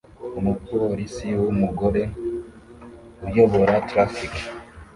Umupolisi 0.39 1.27
wumugore 1.41 2.01
uyobora 3.25 3.73
traffic 3.89 4.33